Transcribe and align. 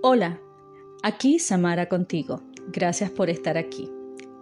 Hola, 0.00 0.40
aquí 1.02 1.40
Samara 1.40 1.88
contigo. 1.88 2.40
Gracias 2.68 3.10
por 3.10 3.30
estar 3.30 3.58
aquí. 3.58 3.90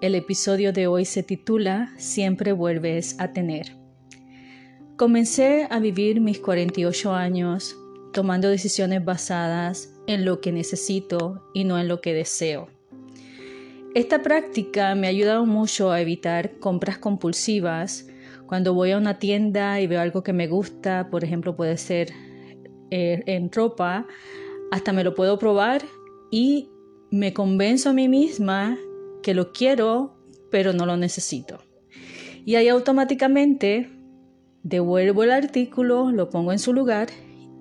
El 0.02 0.14
episodio 0.14 0.70
de 0.70 0.86
hoy 0.86 1.06
se 1.06 1.22
titula 1.22 1.94
Siempre 1.96 2.52
vuelves 2.52 3.18
a 3.18 3.32
tener. 3.32 3.74
Comencé 4.98 5.66
a 5.70 5.78
vivir 5.78 6.20
mis 6.20 6.40
48 6.40 7.14
años 7.14 7.74
tomando 8.12 8.50
decisiones 8.50 9.02
basadas 9.02 9.94
en 10.06 10.26
lo 10.26 10.42
que 10.42 10.52
necesito 10.52 11.48
y 11.54 11.64
no 11.64 11.78
en 11.78 11.88
lo 11.88 12.02
que 12.02 12.12
deseo. 12.12 12.68
Esta 13.94 14.20
práctica 14.20 14.94
me 14.94 15.06
ha 15.06 15.10
ayudado 15.10 15.46
mucho 15.46 15.90
a 15.90 16.02
evitar 16.02 16.58
compras 16.58 16.98
compulsivas. 16.98 18.06
Cuando 18.46 18.74
voy 18.74 18.90
a 18.90 18.98
una 18.98 19.18
tienda 19.18 19.80
y 19.80 19.86
veo 19.86 20.02
algo 20.02 20.22
que 20.22 20.34
me 20.34 20.48
gusta, 20.48 21.08
por 21.08 21.24
ejemplo 21.24 21.56
puede 21.56 21.78
ser 21.78 22.12
eh, 22.90 23.22
en 23.24 23.50
ropa, 23.50 24.06
hasta 24.70 24.92
me 24.92 25.04
lo 25.04 25.14
puedo 25.14 25.38
probar 25.38 25.82
y 26.30 26.70
me 27.10 27.32
convenzo 27.32 27.90
a 27.90 27.92
mí 27.92 28.08
misma 28.08 28.78
que 29.22 29.34
lo 29.34 29.52
quiero, 29.52 30.16
pero 30.50 30.72
no 30.72 30.86
lo 30.86 30.96
necesito. 30.96 31.58
Y 32.44 32.54
ahí 32.54 32.68
automáticamente 32.68 33.90
devuelvo 34.62 35.24
el 35.24 35.32
artículo, 35.32 36.10
lo 36.10 36.30
pongo 36.30 36.52
en 36.52 36.58
su 36.58 36.72
lugar 36.72 37.08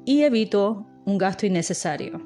y 0.05 0.21
evito 0.21 0.85
un 1.05 1.17
gasto 1.17 1.45
innecesario. 1.45 2.21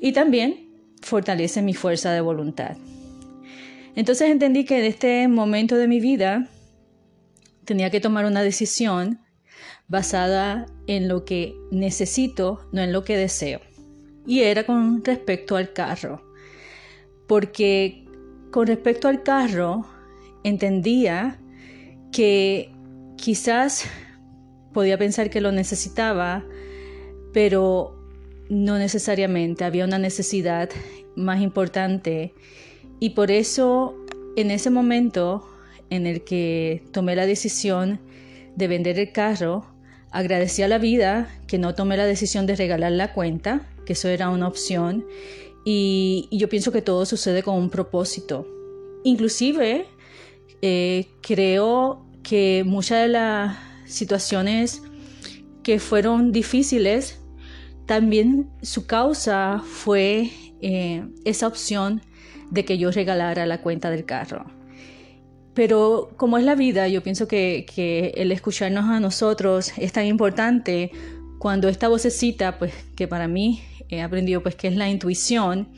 Y 0.00 0.12
también 0.12 0.68
fortalece 1.00 1.62
mi 1.62 1.74
fuerza 1.74 2.12
de 2.12 2.20
voluntad. 2.20 2.76
Entonces 3.94 4.30
entendí 4.30 4.64
que 4.64 4.78
en 4.78 4.84
este 4.84 5.28
momento 5.28 5.76
de 5.76 5.88
mi 5.88 6.00
vida 6.00 6.48
tenía 7.64 7.90
que 7.90 8.00
tomar 8.00 8.24
una 8.24 8.42
decisión 8.42 9.20
basada 9.92 10.64
en 10.86 11.06
lo 11.06 11.26
que 11.26 11.54
necesito, 11.70 12.66
no 12.72 12.80
en 12.80 12.92
lo 12.92 13.04
que 13.04 13.18
deseo. 13.18 13.60
Y 14.26 14.40
era 14.40 14.64
con 14.64 15.04
respecto 15.04 15.54
al 15.54 15.74
carro. 15.74 16.22
Porque 17.28 18.06
con 18.50 18.66
respecto 18.68 19.08
al 19.08 19.22
carro 19.22 19.84
entendía 20.44 21.38
que 22.10 22.70
quizás 23.18 23.84
podía 24.72 24.96
pensar 24.96 25.28
que 25.28 25.42
lo 25.42 25.52
necesitaba, 25.52 26.42
pero 27.34 27.94
no 28.48 28.78
necesariamente. 28.78 29.64
Había 29.64 29.84
una 29.84 29.98
necesidad 29.98 30.70
más 31.16 31.42
importante. 31.42 32.32
Y 32.98 33.10
por 33.10 33.30
eso 33.30 33.94
en 34.36 34.50
ese 34.50 34.70
momento 34.70 35.46
en 35.90 36.06
el 36.06 36.24
que 36.24 36.82
tomé 36.92 37.14
la 37.14 37.26
decisión 37.26 38.00
de 38.56 38.68
vender 38.68 38.98
el 38.98 39.12
carro, 39.12 39.71
Agradecí 40.12 40.62
a 40.62 40.68
la 40.68 40.78
vida 40.78 41.28
que 41.46 41.58
no 41.58 41.74
tomé 41.74 41.96
la 41.96 42.06
decisión 42.06 42.46
de 42.46 42.54
regalar 42.54 42.92
la 42.92 43.14
cuenta, 43.14 43.66
que 43.86 43.94
eso 43.94 44.08
era 44.08 44.28
una 44.28 44.46
opción, 44.46 45.06
y, 45.64 46.28
yo 46.30 46.48
pienso 46.48 46.72
que 46.72 46.82
todo 46.82 47.06
sucede 47.06 47.42
con 47.42 47.56
un 47.56 47.70
propósito. 47.70 48.46
Inclusive, 49.04 49.86
eh, 50.60 51.06
creo 51.22 52.06
que 52.22 52.62
muchas 52.66 53.02
de 53.02 53.08
las 53.08 53.56
situaciones 53.86 54.82
que 55.62 55.78
fueron 55.78 56.32
difíciles, 56.32 57.20
también 57.86 58.50
su 58.62 58.86
causa 58.86 59.62
fue 59.64 60.30
eh, 60.60 61.04
esa 61.24 61.46
opción 61.46 62.02
de 62.50 62.64
que 62.64 62.76
yo 62.76 62.90
regalara 62.90 63.46
la 63.46 63.62
cuenta 63.62 63.90
del 63.90 64.04
carro. 64.04 64.61
Pero 65.54 66.10
como 66.16 66.38
es 66.38 66.44
la 66.44 66.54
vida, 66.54 66.88
yo 66.88 67.02
pienso 67.02 67.28
que, 67.28 68.12
el 68.16 68.32
escucharnos 68.32 68.86
a 68.86 69.00
nosotros 69.00 69.72
es 69.76 69.92
tan 69.92 70.06
importante 70.06 70.90
cuando 71.38 71.68
esta 71.68 71.88
vocecita, 71.88 72.58
pues 72.58 72.72
que 72.96 73.08
para 73.08 73.28
mí 73.28 73.62
he 73.88 74.00
aprendido 74.00 74.42
pues 74.42 74.54
que 74.54 74.68
es 74.68 74.76
la 74.76 74.88
intuición, 74.88 75.68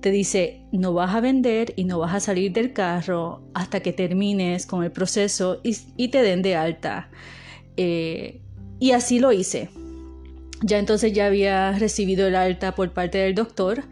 te 0.00 0.10
dice, 0.10 0.62
no 0.72 0.94
vas 0.94 1.14
a 1.14 1.20
vender 1.20 1.74
y 1.76 1.84
no 1.84 1.98
vas 1.98 2.14
a 2.14 2.20
salir 2.20 2.52
del 2.52 2.72
carro 2.72 3.42
hasta 3.54 3.80
que 3.80 3.92
termines 3.92 4.66
con 4.66 4.82
el 4.82 4.90
proceso 4.90 5.60
y, 5.62 6.08
te 6.08 6.22
den 6.22 6.42
de 6.42 6.56
alta. 6.56 7.10
Eh, 7.76 8.40
y 8.80 8.92
así 8.92 9.20
lo 9.20 9.32
hice. 9.32 9.70
Ya 10.62 10.78
entonces 10.78 11.12
ya 11.12 11.26
había 11.26 11.72
recibido 11.78 12.26
el 12.26 12.36
alta 12.36 12.74
por 12.74 12.92
parte 12.92 13.18
del 13.18 13.34
doctor 13.34 13.84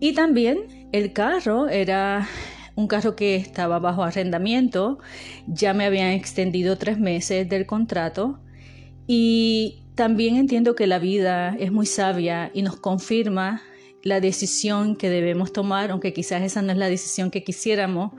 y 0.00 0.14
también 0.14 0.88
el 0.92 1.12
carro 1.12 1.68
era 1.68 2.28
un 2.74 2.86
carro 2.86 3.16
que 3.16 3.36
estaba 3.36 3.78
bajo 3.78 4.02
arrendamiento, 4.02 4.98
ya 5.46 5.74
me 5.74 5.84
habían 5.84 6.10
extendido 6.10 6.78
tres 6.78 6.98
meses 6.98 7.48
del 7.48 7.66
contrato 7.66 8.38
y 9.06 9.82
también 9.94 10.36
entiendo 10.36 10.74
que 10.74 10.86
la 10.86 10.98
vida 10.98 11.54
es 11.58 11.70
muy 11.70 11.86
sabia 11.86 12.50
y 12.54 12.62
nos 12.62 12.76
confirma 12.76 13.62
la 14.02 14.20
decisión 14.20 14.96
que 14.96 15.10
debemos 15.10 15.52
tomar, 15.52 15.90
aunque 15.90 16.12
quizás 16.12 16.42
esa 16.42 16.62
no 16.62 16.72
es 16.72 16.78
la 16.78 16.88
decisión 16.88 17.30
que 17.30 17.44
quisiéramos, 17.44 18.12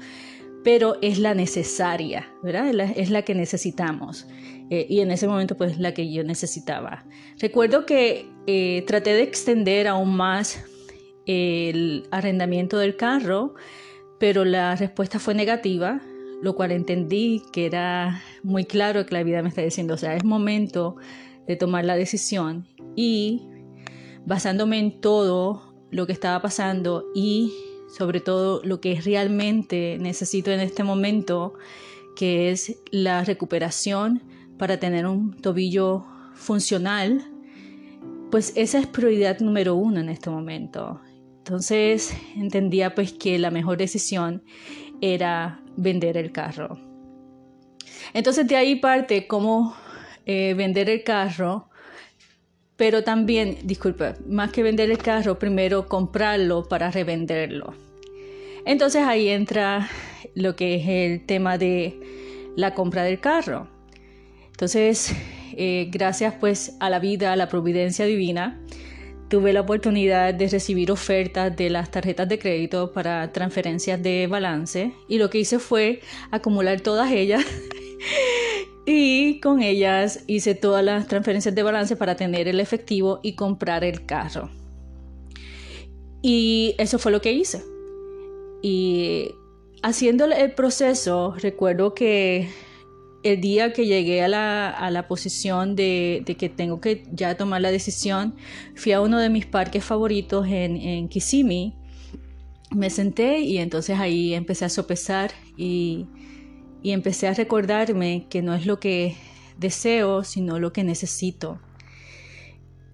pero 0.64 0.98
es 1.02 1.20
la 1.20 1.34
necesaria, 1.34 2.32
¿verdad? 2.42 2.70
Es 2.96 3.10
la, 3.10 3.24
que 3.24 3.36
necesitamos. 3.36 4.28
Eh, 4.70 4.86
y 4.90 5.02
en 5.02 5.12
ese 5.12 5.28
momento, 5.28 5.58
pues, 5.58 5.78
la 5.78 5.94
que 5.94 6.12
yo 6.12 6.24
necesitaba. 6.24 7.06
Recuerdo 7.38 7.86
que 7.86 8.30
eh, 8.48 8.84
traté 8.88 9.14
de 9.14 9.24
extender 9.24 9.88
aún 9.88 10.16
más 10.16 10.64
el 11.26 12.08
arrendamiento 12.12 12.78
del 12.78 12.96
carro 12.96 13.56
pero 14.24 14.46
la 14.46 14.74
respuesta 14.78 15.20
fue 15.20 15.36
negativa, 15.36 16.00
lo 16.42 16.56
cual 16.56 16.72
entendí 16.72 17.42
que 17.52 17.66
era 17.66 18.24
muy 18.42 18.64
claro 18.64 19.06
que 19.06 19.16
la 19.16 19.22
vida 19.22 19.42
me 19.42 19.50
está 19.50 19.62
diciendo, 19.62 19.96
o 19.96 19.98
sea, 19.98 20.16
es 20.16 20.24
momento 20.24 20.96
de 21.46 21.58
tomar 21.58 21.84
la 21.84 21.98
decisión 21.98 22.66
y 22.96 23.42
basándome 24.26 24.80
en 24.80 25.02
todo 25.02 25.74
lo 25.92 26.08
que 26.08 26.14
estaba 26.14 26.42
pasando 26.42 27.04
y 27.14 27.52
sobre 27.98 28.22
todo 28.22 28.62
lo 28.64 28.80
que 28.80 29.02
realmente 29.02 29.98
necesito 30.00 30.52
en 30.52 30.62
este 30.62 30.86
momento, 30.86 31.56
que 32.16 32.50
es 32.50 32.78
la 32.92 33.26
recuperación 33.26 34.24
para 34.58 34.80
tener 34.80 35.06
un 35.06 35.34
tobillo 35.34 36.06
funcional, 36.34 37.26
pues 38.32 38.54
esa 38.56 38.80
es 38.80 38.88
prioridad 38.88 39.42
número 39.42 39.76
uno 39.76 40.00
en 40.00 40.08
este 40.08 40.30
momento. 40.30 41.02
Entonces 41.44 42.16
entendía 42.38 42.96
pues 42.96 43.12
que 43.12 43.38
la 43.38 43.52
mejor 43.52 43.78
decisión 43.78 44.46
era 45.02 45.62
vender 45.76 46.16
el 46.16 46.32
carro. 46.32 46.80
Entonces 48.14 48.48
de 48.48 48.56
ahí 48.56 48.78
parte 48.78 49.28
cómo 49.28 49.76
eh, 50.26 50.54
vender 50.54 50.90
el 50.90 51.04
carro, 51.04 51.68
pero 52.78 53.04
también, 53.04 53.58
disculpa, 53.66 54.14
más 54.26 54.54
que 54.54 54.64
vender 54.64 54.90
el 54.90 55.00
carro, 55.00 55.38
primero 55.38 55.90
comprarlo 55.90 56.64
para 56.70 56.90
revenderlo. 56.92 57.74
Entonces 58.66 59.04
ahí 59.04 59.28
entra 59.28 59.90
lo 60.36 60.56
que 60.56 60.76
es 60.76 60.88
el 60.88 61.26
tema 61.26 61.58
de 61.58 62.00
la 62.56 62.74
compra 62.74 63.04
del 63.04 63.20
carro. 63.20 63.68
Entonces, 64.48 65.14
eh, 65.58 65.90
gracias 65.92 66.36
pues 66.40 66.78
a 66.80 66.90
la 66.90 67.00
vida, 67.00 67.34
a 67.34 67.36
la 67.36 67.50
providencia 67.50 68.06
divina, 68.06 68.63
tuve 69.30 69.54
la 69.54 69.62
oportunidad 69.62 70.34
de 70.34 70.48
recibir 70.48 70.92
ofertas 70.92 71.56
de 71.56 71.70
las 71.70 71.92
tarjetas 71.92 72.30
de 72.30 72.40
crédito 72.40 72.92
para 72.92 73.32
transferencias 73.32 74.02
de 74.02 74.28
balance 74.28 74.94
y 75.08 75.18
lo 75.18 75.30
que 75.30 75.40
hice 75.40 75.60
fue 75.60 76.02
acumular 76.32 76.82
todas 76.82 77.12
ellas 77.12 77.44
y 78.86 79.40
con 79.40 79.62
ellas 79.62 80.24
hice 80.28 80.56
todas 80.56 80.84
las 80.84 81.08
transferencias 81.08 81.56
de 81.56 81.64
balance 81.64 81.96
para 81.96 82.16
tener 82.16 82.48
el 82.48 82.60
efectivo 82.60 83.20
y 83.24 83.36
comprar 83.36 83.84
el 83.84 84.06
carro. 84.06 84.50
Y 86.22 86.76
eso 86.78 87.00
fue 87.00 87.12
lo 87.12 87.22
que 87.22 87.34
hice. 87.34 87.64
Y 88.62 89.36
haciendo 89.82 90.26
el 90.26 90.54
proceso, 90.54 91.36
recuerdo 91.38 91.94
que 91.94 92.50
el 93.24 93.42
día 93.42 93.74
que 93.74 93.86
llegué 93.86 94.22
a 94.22 94.28
la, 94.28 95.06
posición 95.08 95.76
de, 95.76 96.24
que 96.38 96.50
tengo 96.50 96.82
que 96.82 97.04
ya 97.12 97.36
tomar 97.36 97.62
la 97.62 97.72
decisión, 97.72 98.36
fui 98.76 98.92
a 98.92 99.02
uno 99.02 99.20
de 99.20 99.30
mis 99.30 99.46
parques 99.46 99.84
favoritos 99.84 100.46
en, 100.48 100.78
en 100.78 101.08
Kissimmee, 101.08 101.74
me 102.72 102.90
senté 102.90 103.40
y 103.40 103.58
entonces 103.58 104.00
ahí 104.00 104.34
empecé 104.34 104.66
a 104.66 104.70
sopesar 104.70 105.32
y, 105.58 106.08
y 106.82 106.92
empecé 106.92 107.28
a 107.28 107.34
recordarme 107.34 108.28
que 108.30 108.42
no 108.42 108.54
es 108.54 108.66
lo 108.66 108.80
que 108.80 109.16
deseo, 109.58 110.24
sino 110.24 110.60
lo 110.60 110.74
que 110.74 110.84
necesito. 110.84 111.60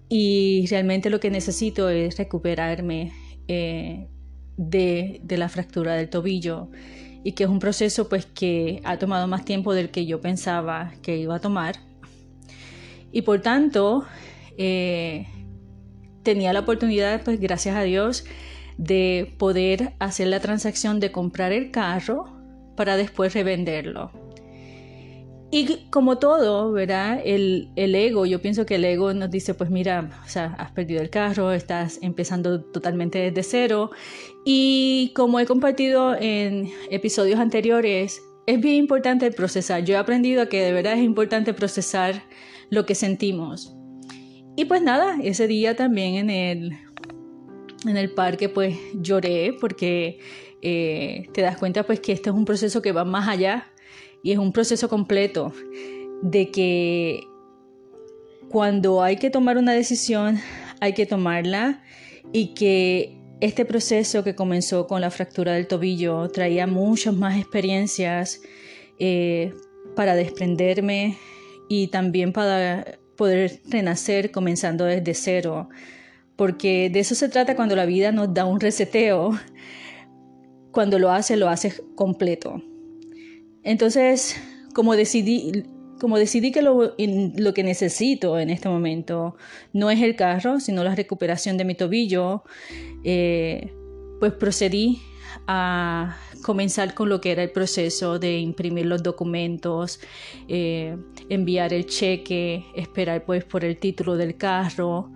Y 0.08 0.66
realmente 0.68 1.10
lo 1.10 1.20
que 1.20 1.30
necesito 1.30 1.88
es 1.88 2.18
recuperarme 2.18 3.12
eh, 3.48 4.08
de, 4.56 5.20
de 5.22 5.38
la 5.38 5.48
fractura 5.48 5.94
del 5.94 6.10
tobillo 6.10 6.70
y 7.22 7.32
que 7.32 7.44
es 7.44 7.50
un 7.50 7.58
proceso 7.58 8.08
pues 8.08 8.26
que 8.26 8.80
ha 8.84 8.98
tomado 8.98 9.26
más 9.26 9.44
tiempo 9.44 9.74
del 9.74 9.90
que 9.90 10.06
yo 10.06 10.20
pensaba 10.20 10.92
que 11.02 11.16
iba 11.16 11.36
a 11.36 11.40
tomar. 11.40 11.76
Y 13.12 13.22
por 13.22 13.40
tanto, 13.40 14.04
eh, 14.56 15.26
tenía 16.22 16.52
la 16.52 16.60
oportunidad, 16.60 17.22
pues 17.22 17.40
gracias 17.40 17.76
a 17.76 17.82
Dios, 17.82 18.24
de 18.78 19.34
poder 19.38 19.92
hacer 19.98 20.28
la 20.28 20.40
transacción 20.40 21.00
de 21.00 21.12
comprar 21.12 21.52
el 21.52 21.70
carro 21.70 22.24
para 22.76 22.96
después 22.96 23.34
revenderlo. 23.34 24.10
Y 25.52 25.88
como 25.90 26.18
todo, 26.18 26.70
¿verdad? 26.70 27.20
El, 27.24 27.70
el, 27.74 27.94
ego, 27.96 28.24
yo 28.24 28.40
pienso 28.40 28.66
que 28.66 28.76
el 28.76 28.84
ego 28.84 29.12
nos 29.14 29.30
dice, 29.30 29.52
pues 29.54 29.68
mira, 29.68 30.22
o 30.24 30.28
sea, 30.28 30.54
has 30.58 30.70
perdido 30.70 31.02
el 31.02 31.10
carro, 31.10 31.50
estás 31.50 31.98
empezando 32.02 32.62
totalmente 32.62 33.18
desde 33.18 33.42
cero. 33.42 33.90
Y 34.44 35.12
como 35.16 35.40
he 35.40 35.46
compartido 35.46 36.14
en 36.14 36.70
episodios 36.90 37.40
anteriores, 37.40 38.22
es 38.46 38.60
bien 38.60 38.76
importante 38.76 39.28
procesar. 39.32 39.84
Yo 39.84 39.94
he 39.94 39.98
aprendido 39.98 40.48
que 40.48 40.62
de 40.62 40.72
verdad 40.72 40.92
es 40.92 41.02
importante 41.02 41.52
procesar 41.52 42.22
lo 42.70 42.86
que 42.86 42.94
sentimos. 42.94 43.74
Y 44.56 44.66
pues 44.66 44.82
nada, 44.82 45.16
ese 45.20 45.48
día 45.48 45.74
también 45.74 46.14
en 46.14 46.30
el, 46.30 46.78
en 47.86 47.96
el 47.96 48.12
parque 48.12 48.48
pues 48.48 48.76
lloré 48.94 49.52
porque 49.60 50.20
eh, 50.62 51.28
te 51.32 51.42
das 51.42 51.56
cuenta 51.56 51.82
pues 51.84 51.98
que 51.98 52.12
este 52.12 52.30
es 52.30 52.36
un 52.36 52.44
proceso 52.44 52.82
que 52.82 52.92
va 52.92 53.04
más 53.04 53.28
allá 53.28 53.66
y 54.22 54.32
es 54.32 54.38
un 54.38 54.52
proceso 54.52 54.88
completo 54.88 55.52
de 56.22 56.50
que 56.50 57.20
cuando 58.50 59.02
hay 59.02 59.16
que 59.16 59.30
tomar 59.30 59.58
una 59.58 59.72
decisión 59.72 60.38
hay 60.80 60.92
que 60.94 61.06
tomarla 61.06 61.82
y 62.32 62.54
que 62.54 63.16
este 63.40 63.64
proceso 63.64 64.22
que 64.22 64.34
comenzó 64.34 64.86
con 64.86 65.00
la 65.00 65.10
fractura 65.10 65.52
del 65.52 65.66
tobillo 65.66 66.28
traía 66.28 66.66
muchas 66.66 67.14
más 67.14 67.38
experiencias 67.38 68.40
eh, 68.98 69.54
para 69.96 70.14
desprenderme 70.14 71.16
y 71.68 71.88
también 71.88 72.32
para 72.32 72.98
poder 73.16 73.60
renacer 73.68 74.30
comenzando 74.30 74.84
desde 74.84 75.14
cero, 75.14 75.68
porque 76.36 76.90
de 76.90 77.00
eso 77.00 77.14
se 77.14 77.28
trata 77.28 77.56
cuando 77.56 77.76
la 77.76 77.86
vida 77.86 78.12
nos 78.12 78.32
da 78.32 78.44
un 78.44 78.60
reseteo, 78.60 79.38
cuando 80.72 80.98
lo 80.98 81.10
hace, 81.10 81.36
lo 81.36 81.48
hace 81.48 81.74
completo. 81.94 82.62
Entonces, 83.62 84.40
como 84.74 84.96
decidí, 84.96 85.64
como 86.00 86.18
decidí 86.18 86.50
que 86.50 86.62
lo, 86.62 86.94
que 87.54 87.62
necesito 87.62 88.38
en 88.38 88.50
este 88.50 88.68
momento 88.68 89.36
no 89.72 89.90
es 89.90 90.00
el 90.00 90.16
carro, 90.16 90.60
sino 90.60 90.82
la 90.82 90.94
recuperación 90.94 91.56
de 91.56 91.64
mi 91.64 91.74
tobillo, 91.74 92.42
eh, 93.04 93.72
pues 94.18 94.32
procedí 94.32 95.00
a 95.46 96.16
comenzar 96.42 96.94
con 96.94 97.08
lo 97.08 97.20
que 97.20 97.32
era 97.32 97.42
el 97.42 97.50
proceso 97.50 98.18
de 98.18 98.38
imprimir 98.38 98.86
los 98.86 99.02
documentos, 99.02 100.00
eh, 100.48 100.96
enviar 101.28 101.72
el 101.72 101.86
cheque, 101.86 102.64
esperar 102.74 103.24
pues 103.24 103.44
por 103.44 103.64
el 103.64 103.76
título 103.76 104.16
del 104.16 104.36
carro. 104.36 105.12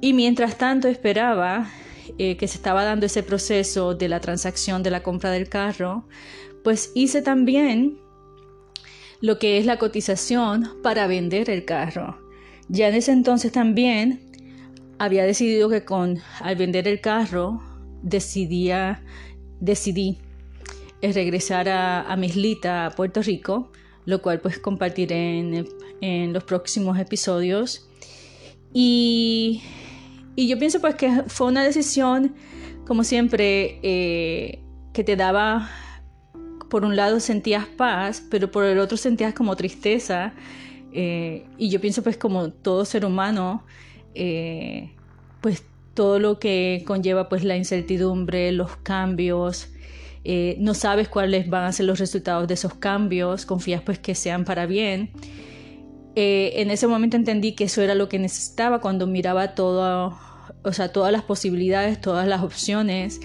Y 0.00 0.12
mientras 0.12 0.58
tanto 0.58 0.88
esperaba 0.88 1.70
eh, 2.18 2.36
que 2.36 2.48
se 2.48 2.56
estaba 2.56 2.84
dando 2.84 3.06
ese 3.06 3.22
proceso 3.22 3.94
de 3.94 4.08
la 4.08 4.20
transacción 4.20 4.82
de 4.82 4.90
la 4.90 5.02
compra 5.02 5.30
del 5.30 5.48
carro, 5.48 6.06
pues 6.62 6.92
hice 6.94 7.22
también 7.22 7.98
lo 9.20 9.38
que 9.38 9.58
es 9.58 9.66
la 9.66 9.78
cotización 9.78 10.70
para 10.82 11.06
vender 11.06 11.50
el 11.50 11.64
carro. 11.64 12.18
Ya 12.68 12.88
en 12.88 12.94
ese 12.94 13.12
entonces 13.12 13.52
también 13.52 14.20
había 14.98 15.24
decidido 15.24 15.68
que 15.68 15.84
con 15.84 16.18
al 16.40 16.56
vender 16.56 16.86
el 16.88 17.00
carro 17.00 17.62
decidía 18.02 19.02
decidí 19.60 20.18
regresar 21.02 21.68
a, 21.68 22.02
a 22.10 22.16
Mislita, 22.16 22.86
a 22.86 22.90
Puerto 22.90 23.22
Rico, 23.22 23.70
lo 24.04 24.20
cual 24.22 24.40
pues 24.40 24.58
compartiré 24.58 25.38
en, 26.00 26.32
los 26.32 26.44
próximos 26.44 26.98
episodios. 26.98 27.88
Y, 28.72 29.62
yo 30.36 30.58
pienso 30.58 30.80
pues 30.80 30.94
que 30.94 31.24
fue 31.26 31.48
una 31.48 31.62
decisión, 31.62 32.34
como 32.86 33.04
siempre, 33.04 33.78
eh, 33.82 34.62
que 34.92 35.04
te 35.04 35.16
daba, 35.16 35.70
por 36.70 36.84
un 36.86 36.96
lado 36.96 37.20
sentías 37.20 37.66
paz, 37.66 38.24
pero 38.30 38.50
por 38.50 38.64
el 38.64 38.78
otro 38.78 38.96
sentías 38.96 39.34
como 39.34 39.54
tristeza. 39.56 40.32
Eh, 40.92 41.44
y 41.58 41.68
yo 41.68 41.80
pienso 41.80 42.02
pues 42.02 42.16
como 42.16 42.50
todo 42.50 42.86
ser 42.86 43.04
humano, 43.04 43.64
eh, 44.14 44.92
pues 45.42 45.64
todo 45.92 46.18
lo 46.18 46.38
que 46.38 46.82
conlleva 46.86 47.28
pues 47.28 47.44
la 47.44 47.56
incertidumbre, 47.56 48.52
los 48.52 48.76
cambios, 48.76 49.68
eh, 50.24 50.56
no 50.58 50.74
sabes 50.74 51.08
cuáles 51.08 51.48
van 51.48 51.64
a 51.64 51.72
ser 51.72 51.86
los 51.86 51.98
resultados 51.98 52.48
de 52.48 52.54
esos 52.54 52.74
cambios, 52.74 53.44
confías 53.44 53.82
pues 53.82 53.98
que 53.98 54.14
sean 54.14 54.44
para 54.44 54.66
bien. 54.66 55.10
En 56.16 56.70
ese 56.70 56.86
momento 56.86 57.16
entendí 57.16 57.54
que 57.54 57.64
eso 57.64 57.82
era 57.82 57.94
lo 57.94 58.08
que 58.08 58.18
necesitaba 58.18 58.80
cuando 58.80 59.06
miraba 59.06 59.54
todo, 59.54 60.18
o 60.62 60.72
sea, 60.72 60.92
todas 60.92 61.12
las 61.12 61.22
posibilidades, 61.22 62.00
todas 62.00 62.26
las 62.26 62.42
opciones. 62.42 63.20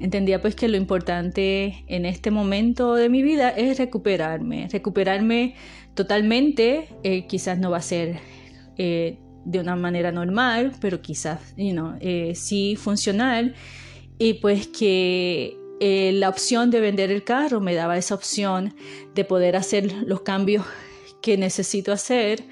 Entendía 0.00 0.40
pues 0.40 0.54
que 0.54 0.68
lo 0.68 0.76
importante 0.76 1.84
en 1.88 2.06
este 2.06 2.30
momento 2.30 2.94
de 2.94 3.08
mi 3.08 3.22
vida 3.22 3.50
es 3.50 3.78
recuperarme, 3.78 4.68
recuperarme 4.70 5.54
totalmente, 5.94 6.88
eh, 7.02 7.26
quizás 7.26 7.58
no 7.58 7.70
va 7.70 7.78
a 7.78 7.82
ser 7.82 8.20
de 9.48 9.60
una 9.60 9.76
manera 9.76 10.12
normal, 10.12 10.72
pero 10.78 11.00
quizás 11.00 11.54
you 11.56 11.72
know, 11.72 11.94
eh, 12.00 12.34
sí 12.34 12.76
funcional. 12.76 13.54
Y 14.18 14.34
pues 14.34 14.66
que 14.66 15.56
eh, 15.80 16.12
la 16.12 16.28
opción 16.28 16.70
de 16.70 16.80
vender 16.80 17.10
el 17.10 17.24
carro 17.24 17.60
me 17.60 17.74
daba 17.74 17.96
esa 17.96 18.14
opción 18.14 18.74
de 19.14 19.24
poder 19.24 19.56
hacer 19.56 19.92
los 20.06 20.20
cambios 20.20 20.66
que 21.22 21.38
necesito 21.38 21.92
hacer 21.92 22.44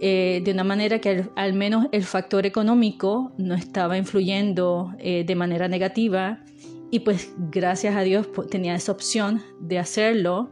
eh, 0.00 0.42
de 0.44 0.52
una 0.52 0.64
manera 0.64 1.00
que 1.00 1.24
al, 1.36 1.54
menos 1.54 1.86
el 1.92 2.04
factor 2.04 2.44
económico 2.44 3.32
no 3.38 3.54
estaba 3.54 3.96
influyendo 3.96 4.92
de 4.98 5.34
manera 5.34 5.68
negativa 5.68 6.44
y 6.90 7.00
pues 7.00 7.32
gracias 7.36 7.96
a 7.96 8.02
Dios 8.02 8.28
tenía 8.50 8.74
esa 8.74 8.92
opción 8.92 9.42
de 9.60 9.78
hacerlo 9.78 10.50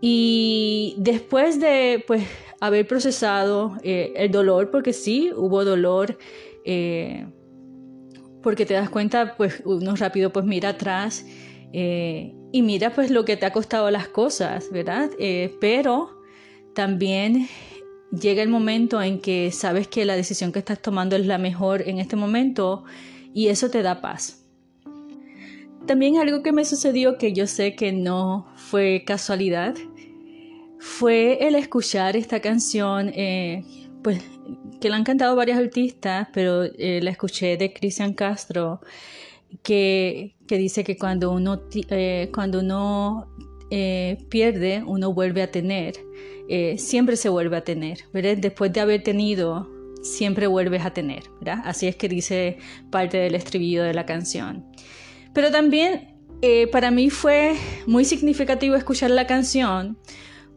y 0.00 0.94
después 0.98 1.58
de 1.60 2.04
pues 2.06 2.24
haber 2.60 2.86
procesado 2.86 3.76
eh, 3.82 4.12
el 4.16 4.30
dolor, 4.30 4.70
porque 4.70 4.92
sí, 4.92 5.30
hubo 5.34 5.64
dolor, 5.64 6.18
eh, 6.64 7.26
porque 8.42 8.66
te 8.66 8.74
das 8.74 8.90
cuenta, 8.90 9.36
pues 9.36 9.62
uno 9.64 9.96
rápido 9.96 10.32
pues 10.32 10.44
mira 10.44 10.70
atrás 10.70 11.24
eh, 11.72 12.34
y 12.52 12.62
mira 12.62 12.94
pues 12.94 13.10
lo 13.10 13.24
que 13.24 13.36
te 13.36 13.46
ha 13.46 13.52
costado 13.52 13.90
las 13.90 14.08
cosas, 14.08 14.70
¿verdad? 14.70 15.10
pero 15.60 16.20
también 16.74 17.48
llega 18.12 18.42
el 18.42 18.48
momento 18.48 19.02
en 19.02 19.20
que 19.20 19.50
sabes 19.50 19.88
que 19.88 20.04
la 20.04 20.14
decisión 20.14 20.52
que 20.52 20.60
estás 20.60 20.80
tomando 20.80 21.16
es 21.16 21.26
la 21.26 21.38
mejor 21.38 21.82
en 21.88 21.98
este 21.98 22.16
momento 22.16 22.84
y 23.34 23.48
eso 23.48 23.70
te 23.70 23.82
da 23.82 24.00
paz. 24.00 24.45
También 25.86 26.16
algo 26.16 26.42
que 26.42 26.52
me 26.52 26.64
sucedió 26.64 27.16
que 27.16 27.32
yo 27.32 27.46
sé 27.46 27.76
que 27.76 27.92
no 27.92 28.46
fue 28.56 29.04
casualidad 29.06 29.74
fue 30.78 31.46
el 31.46 31.54
escuchar 31.54 32.16
esta 32.16 32.40
canción, 32.40 33.10
eh, 33.14 33.64
pues 34.02 34.22
que 34.80 34.88
la 34.88 34.96
han 34.96 35.04
cantado 35.04 35.36
varios 35.36 35.58
artistas, 35.58 36.28
pero 36.32 36.64
eh, 36.64 37.00
la 37.02 37.10
escuché 37.10 37.56
de 37.56 37.72
Cristian 37.72 38.14
Castro, 38.14 38.80
que, 39.62 40.34
dice 40.48 40.84
que 40.84 40.96
cuando 40.96 41.32
uno, 41.32 41.62
eh, 41.90 42.30
cuando 42.34 42.60
uno 42.60 43.28
pierde, 43.68 44.82
uno 44.86 45.12
vuelve 45.12 45.42
a 45.42 45.50
tener, 45.50 45.94
siempre 46.76 47.16
se 47.16 47.28
vuelve 47.28 47.56
a 47.56 47.64
tener, 47.64 47.98
¿verdad? 48.12 48.36
Después 48.36 48.72
de 48.72 48.80
haber 48.80 49.02
tenido, 49.02 49.68
siempre 50.02 50.46
vuelves 50.46 50.84
a 50.84 50.92
tener, 50.92 51.24
¿verdad? 51.40 51.62
Así 51.64 51.88
es 51.88 51.96
que 51.96 52.08
dice 52.08 52.58
parte 52.90 53.16
del 53.16 53.34
estribillo 53.34 53.82
de 53.82 53.94
la 53.94 54.06
canción. 54.06 54.64
Pero 55.36 55.52
también 55.52 56.08
para 56.72 56.90
mí 56.90 57.10
fue 57.10 57.54
muy 57.86 58.06
significativo 58.06 58.74
escuchar 58.74 59.10
la 59.10 59.26
canción 59.26 59.98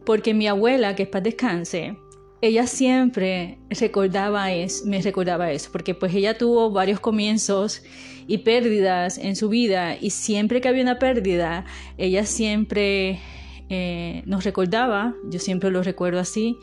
porque 0.06 0.32
mi 0.32 0.46
abuela, 0.46 0.94
que 0.96 1.02
es 1.02 1.08
para 1.10 1.22
descanse, 1.22 1.98
ella 2.40 2.66
siempre 2.66 3.58
recordaba 3.68 4.50
eso, 4.52 4.86
me 4.86 5.02
recordaba 5.02 5.52
eso, 5.52 5.68
porque 5.70 5.94
pues 5.94 6.14
ella 6.14 6.38
tuvo 6.38 6.70
varios 6.70 6.98
comienzos 6.98 7.82
y 8.26 8.38
pérdidas 8.38 9.18
en 9.18 9.36
su 9.36 9.50
vida 9.50 9.96
y 10.00 10.08
siempre 10.08 10.62
que 10.62 10.68
había 10.68 10.82
una 10.82 10.98
pérdida, 10.98 11.66
ella 11.98 12.24
siempre 12.24 13.20
eh, 13.68 14.22
nos 14.24 14.44
recordaba, 14.44 15.14
yo 15.30 15.38
siempre 15.38 15.70
lo 15.70 15.82
recuerdo 15.82 16.20
así, 16.20 16.56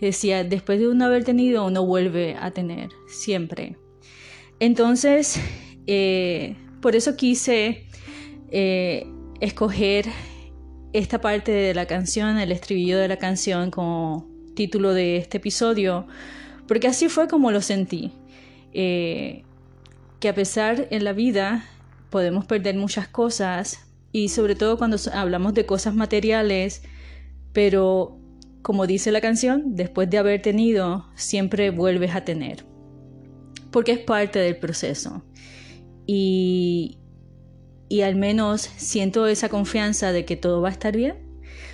decía, 0.00 0.42
después 0.42 0.80
de 0.80 0.88
uno 0.88 1.04
haber 1.04 1.22
tenido, 1.22 1.64
uno 1.64 1.86
vuelve 1.86 2.34
a 2.34 2.50
tener, 2.50 2.88
siempre. 3.06 3.76
Entonces, 4.58 5.40
eh, 5.86 6.56
por 6.82 6.96
eso 6.96 7.16
quise 7.16 7.86
eh, 8.50 9.06
escoger 9.40 10.06
esta 10.92 11.20
parte 11.22 11.52
de 11.52 11.72
la 11.72 11.86
canción, 11.86 12.38
el 12.38 12.52
estribillo 12.52 12.98
de 12.98 13.08
la 13.08 13.16
canción 13.16 13.70
como 13.70 14.28
título 14.54 14.92
de 14.92 15.16
este 15.16 15.38
episodio, 15.38 16.06
porque 16.68 16.88
así 16.88 17.08
fue 17.08 17.28
como 17.28 17.50
lo 17.50 17.62
sentí. 17.62 18.12
Eh, 18.74 19.44
que 20.20 20.28
a 20.28 20.34
pesar 20.34 20.88
en 20.90 21.04
la 21.04 21.12
vida 21.12 21.64
podemos 22.10 22.44
perder 22.44 22.76
muchas 22.76 23.08
cosas 23.08 23.86
y 24.12 24.28
sobre 24.28 24.54
todo 24.54 24.78
cuando 24.78 24.96
hablamos 25.12 25.54
de 25.54 25.66
cosas 25.66 25.94
materiales, 25.94 26.82
pero 27.52 28.18
como 28.62 28.86
dice 28.86 29.10
la 29.12 29.20
canción, 29.20 29.74
después 29.74 30.08
de 30.10 30.18
haber 30.18 30.42
tenido, 30.42 31.06
siempre 31.16 31.70
vuelves 31.70 32.14
a 32.14 32.24
tener, 32.24 32.64
porque 33.70 33.92
es 33.92 33.98
parte 33.98 34.38
del 34.38 34.56
proceso. 34.56 35.24
Y, 36.14 36.98
y 37.88 38.02
al 38.02 38.16
menos 38.16 38.60
siento 38.76 39.26
esa 39.26 39.48
confianza 39.48 40.12
de 40.12 40.26
que 40.26 40.36
todo 40.36 40.60
va 40.60 40.68
a 40.68 40.72
estar 40.72 40.94
bien. 40.94 41.14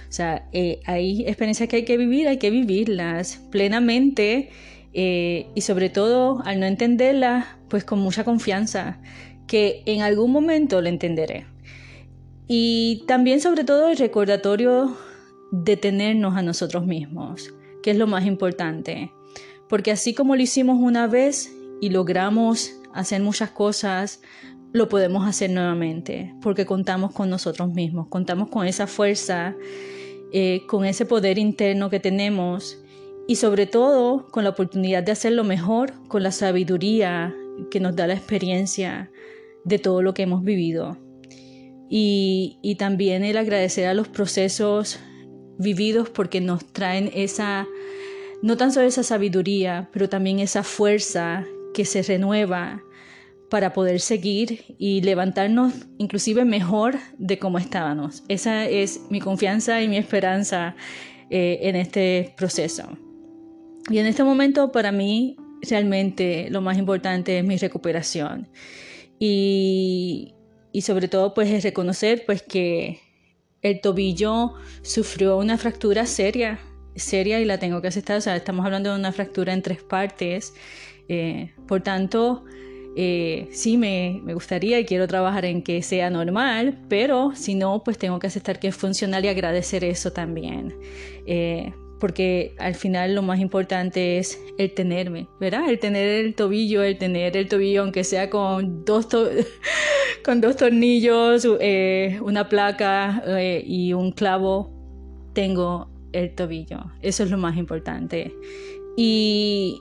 O 0.09 0.13
sea, 0.13 0.49
eh, 0.53 0.79
hay 0.87 1.23
experiencias 1.27 1.69
que 1.69 1.75
hay 1.75 1.85
que 1.85 1.97
vivir, 1.97 2.29
hay 2.29 2.37
que 2.37 2.51
vivirlas 2.51 3.41
plenamente 3.51 4.51
eh, 4.95 5.49
y 5.57 5.61
sobre 5.63 5.91
todo 5.91 6.41
al 6.45 6.61
no 6.61 6.67
entenderlas, 6.67 7.47
pues 7.69 7.83
con 7.83 7.99
mucha 7.99 8.23
confianza, 8.23 9.01
que 9.49 9.83
en 9.87 10.03
algún 10.03 10.31
momento 10.31 10.81
lo 10.81 10.89
entenderé. 10.89 11.47
Y 12.47 13.03
también 13.09 13.41
sobre 13.41 13.65
todo 13.65 13.89
el 13.89 13.97
recordatorio 13.97 14.97
de 15.51 15.77
tenernos 15.77 16.37
a 16.37 16.43
nosotros 16.43 16.87
mismos, 16.87 17.53
que 17.83 17.91
es 17.91 17.97
lo 17.97 18.07
más 18.07 18.25
importante. 18.25 19.11
Porque 19.69 19.91
así 19.91 20.15
como 20.15 20.37
lo 20.37 20.43
hicimos 20.43 20.79
una 20.81 21.09
vez 21.09 21.53
y 21.81 21.91
logramos 21.91 22.78
hacer 22.99 23.23
muchas 23.23 23.51
cosas, 23.51 24.21
lo 24.73 24.89
podemos 24.89 25.27
hacer 25.27 25.51
nuevamente, 25.51 26.35
porque 26.43 26.67
contamos 26.67 27.13
con 27.13 27.31
nosotros 27.31 27.73
mismos, 27.73 28.09
contamos 28.09 28.49
con 28.49 28.67
esa 28.67 28.87
fuerza, 28.87 29.57
eh, 30.33 30.63
con 30.67 30.85
ese 30.85 31.07
poder 31.07 31.39
interno 31.39 31.91
que 31.91 32.01
tenemos 32.01 32.79
y 33.27 33.37
sobre 33.37 33.67
todo 33.67 34.27
con 34.29 34.45
la 34.45 34.51
oportunidad 34.51 35.03
de 35.03 35.13
hacerlo 35.13 35.45
mejor, 35.45 35.93
con 36.09 36.23
la 36.23 36.33
sabiduría 36.33 37.35
que 37.71 37.81
nos 37.81 37.97
da 37.97 38.07
la 38.07 38.15
experiencia 38.15 39.11
de 39.65 39.79
todo 39.79 40.03
lo 40.03 40.13
que 40.13 40.23
hemos 40.23 40.43
vivido. 40.43 40.99
Y, 41.89 42.59
y 42.63 42.75
también 42.75 43.25
el 43.25 43.37
agradecer 43.37 43.87
a 43.87 43.95
los 43.95 44.09
procesos 44.09 44.99
vividos 45.59 46.11
porque 46.11 46.41
nos 46.41 46.65
traen 46.73 47.11
esa, 47.15 47.67
no 48.43 48.57
tan 48.57 48.73
solo 48.73 48.87
esa 48.87 49.03
sabiduría, 49.03 49.89
pero 49.93 50.09
también 50.09 50.41
esa 50.41 50.63
fuerza 50.63 51.47
que 51.73 51.85
se 51.85 52.03
renueva 52.03 52.83
para 53.51 53.73
poder 53.73 54.01
seguir 54.01 54.77
y 54.79 55.01
levantarnos 55.01 55.73
inclusive 55.99 56.45
mejor 56.45 56.97
de 57.19 57.39
cómo 57.39 57.59
estábamos. 57.59 58.23
Esa 58.29 58.67
es 58.67 59.01
mi 59.11 59.21
confianza 59.21 59.83
y 59.83 59.89
mi 59.89 59.97
esperanza 59.97 60.77
eh, 61.31 61.61
en 61.63 61.77
este 61.77 62.35
proceso. 62.37 62.89
Y 63.91 63.99
en 63.99 64.07
este 64.07 64.25
momento 64.25 64.71
para 64.71 64.93
mí 64.93 65.37
realmente 65.63 66.49
lo 66.51 66.61
más 66.61 66.79
importante 66.79 67.39
es 67.39 67.45
mi 67.45 67.57
recuperación. 67.57 68.49
Y, 69.19 70.35
y 70.73 70.83
sobre 70.83 71.09
todo 71.09 71.35
pues 71.35 71.51
es 71.51 71.65
reconocer 71.65 72.25
pues 72.27 72.43
que 72.43 73.01
el 73.63 73.81
tobillo 73.81 74.55
sufrió 74.83 75.37
una 75.39 75.59
fractura 75.59 76.07
seria, 76.07 76.61
seria 76.95 77.41
y 77.41 77.45
la 77.45 77.59
tengo 77.59 77.81
que 77.81 77.89
aceptar. 77.89 78.19
O 78.19 78.21
sea, 78.21 78.37
estamos 78.37 78.65
hablando 78.65 78.93
de 78.93 78.99
una 78.99 79.13
fractura 79.13 79.53
en 79.53 79.63
tres 79.63 79.83
partes. 79.83 80.55
Eh, 81.09 81.53
por 81.67 81.83
tanto, 81.83 82.45
eh, 83.01 83.47
sí 83.53 83.79
me, 83.79 84.21
gustaría 84.35 84.81
y 84.81 84.85
quiero 84.85 85.07
trabajar 85.07 85.45
en 85.45 85.63
que 85.63 85.83
sea 85.83 86.11
normal, 86.11 86.77
pero 86.89 87.31
si 87.37 87.55
no, 87.55 87.85
pues 87.85 87.97
tengo 87.97 88.19
que 88.19 88.27
aceptar 88.27 88.59
que 88.59 88.67
es 88.67 88.75
funcional 88.75 89.25
y 89.25 89.29
agradecer 89.29 89.85
eso 89.85 90.13
también. 90.13 90.75
Eh, 91.25 91.73
porque 92.01 92.57
al 92.59 92.75
final 92.75 93.15
lo 93.15 93.23
más 93.23 93.39
importante 93.39 94.19
es 94.19 94.41
el 94.59 94.75
tenerme, 94.75 95.29
¿verdad? 95.39 95.71
El 95.71 95.79
tener 95.79 96.09
el 96.09 96.35
tobillo, 96.35 96.83
el 96.83 96.99
tener 96.99 97.37
el 97.37 97.47
tobillo, 97.47 97.83
aunque 97.83 98.03
sea 98.03 98.31
con 98.31 98.85
dos, 98.85 99.07
con 100.25 100.41
dos 100.41 100.57
tornillos, 100.57 101.47
eh, 101.61 102.19
una 102.21 102.49
placa 102.49 103.23
y 103.65 103.93
un 103.93 104.11
clavo, 104.11 104.73
tengo 105.35 105.89
el 106.13 106.35
tobillo. 106.35 106.81
Eso 107.01 107.23
es 107.23 107.31
lo 107.31 107.39
más 107.39 107.57
importante. 107.57 108.35
Y, 108.97 109.81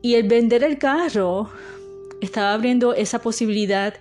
y 0.00 0.14
el 0.14 0.26
vender 0.26 0.64
el 0.64 0.78
carro 0.78 1.50
estaba 2.20 2.52
abriendo 2.52 2.94
esa 2.94 3.20
posibilidad 3.20 3.94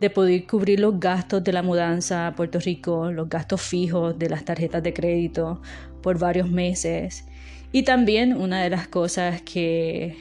de 0.00 0.10
poder 0.10 0.46
cubrir 0.46 0.80
los 0.80 0.98
gastos 0.98 1.44
de 1.44 1.52
la 1.52 1.62
mudanza 1.62 2.26
a 2.26 2.34
Puerto 2.34 2.58
Rico, 2.58 3.12
los 3.12 3.28
gastos 3.28 3.60
fijos 3.60 4.18
de 4.18 4.30
las 4.30 4.44
tarjetas 4.44 4.82
de 4.82 4.94
crédito 4.94 5.60
por 6.02 6.18
varios 6.18 6.50
meses. 6.50 7.24
Y 7.72 7.82
también 7.82 8.36
una 8.36 8.62
de 8.62 8.70
las 8.70 8.88
cosas 8.88 9.42
que, 9.42 10.16